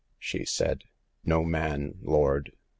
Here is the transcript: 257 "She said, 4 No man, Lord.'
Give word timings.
257 0.19 0.19
"She 0.19 0.45
said, 0.49 0.83
4 1.25 1.29
No 1.29 1.43
man, 1.45 1.93
Lord.' 2.01 2.53